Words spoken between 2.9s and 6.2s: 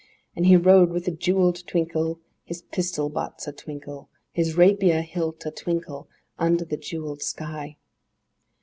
butts a twinkle, His rapier hilt a twinkle,